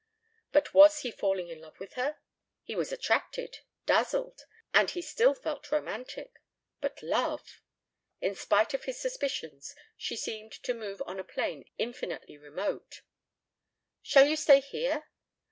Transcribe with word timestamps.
But 0.51 0.73
was 0.73 1.01
he 1.01 1.11
falling 1.11 1.49
in 1.49 1.61
love 1.61 1.79
with 1.79 1.93
her? 1.93 2.17
He 2.63 2.75
was 2.75 2.91
attracted, 2.91 3.59
dazzled, 3.85 4.47
and 4.73 4.89
he 4.89 4.99
still 4.99 5.35
felt 5.35 5.71
romantic. 5.71 6.41
But 6.79 7.03
love! 7.03 7.61
In 8.19 8.33
spite 8.33 8.73
of 8.73 8.85
his 8.85 8.99
suspicions 8.99 9.75
she 9.95 10.15
seemed 10.15 10.53
to 10.63 10.73
move 10.73 11.03
on 11.05 11.19
a 11.19 11.23
plane 11.23 11.65
infinitely 11.77 12.35
remote. 12.39 13.03
"Shall 14.01 14.25
you 14.25 14.35
stay 14.37 14.59
here?" 14.59 15.05